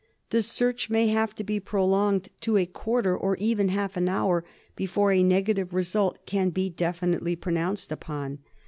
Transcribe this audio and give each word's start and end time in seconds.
The 0.31 0.41
search 0.41 0.89
may 0.89 1.09
have 1.09 1.35
to 1.35 1.43
be 1.43 1.59
prolonged 1.59 2.29
to 2.39 2.57
a 2.57 2.65
quarter 2.65 3.15
or 3.15 3.37
even 3.37 3.69
half 3.69 3.95
an 3.95 4.09
hour 4.09 4.43
before 4.75 5.11
a 5.11 5.21
negative 5.21 5.75
result 5.75 6.25
can 6.25 6.49
be 6.49 6.71
definitely 6.71 7.35
pronounced 7.35 7.91
upon. 7.91 8.39